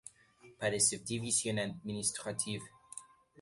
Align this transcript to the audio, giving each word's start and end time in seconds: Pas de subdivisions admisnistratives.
Pas 0.59 0.71
de 0.71 0.79
subdivisions 0.79 1.57
admisnistratives. 1.59 2.65